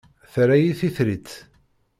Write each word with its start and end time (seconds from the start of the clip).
Terra-iyi 0.33 0.73
d 0.73 0.77
titrit. 0.79 1.29